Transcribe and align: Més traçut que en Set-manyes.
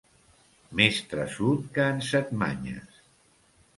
Més 0.79 1.01
traçut 1.11 1.69
que 1.75 1.85
en 1.93 2.03
Set-manyes. 2.09 2.99